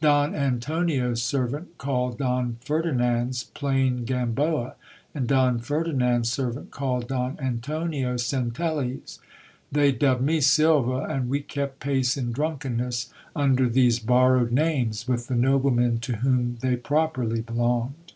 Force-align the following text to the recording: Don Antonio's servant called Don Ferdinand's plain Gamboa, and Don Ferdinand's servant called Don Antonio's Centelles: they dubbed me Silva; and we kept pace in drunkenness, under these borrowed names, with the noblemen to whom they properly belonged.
Don 0.00 0.36
Antonio's 0.36 1.20
servant 1.20 1.76
called 1.76 2.18
Don 2.18 2.58
Ferdinand's 2.60 3.42
plain 3.42 4.04
Gamboa, 4.04 4.76
and 5.16 5.26
Don 5.26 5.58
Ferdinand's 5.58 6.30
servant 6.30 6.70
called 6.70 7.08
Don 7.08 7.36
Antonio's 7.40 8.22
Centelles: 8.24 9.18
they 9.72 9.90
dubbed 9.90 10.22
me 10.22 10.40
Silva; 10.40 10.98
and 11.12 11.28
we 11.28 11.40
kept 11.40 11.80
pace 11.80 12.16
in 12.16 12.30
drunkenness, 12.30 13.12
under 13.34 13.68
these 13.68 13.98
borrowed 13.98 14.52
names, 14.52 15.08
with 15.08 15.26
the 15.26 15.34
noblemen 15.34 15.98
to 15.98 16.18
whom 16.18 16.58
they 16.60 16.76
properly 16.76 17.40
belonged. 17.40 18.12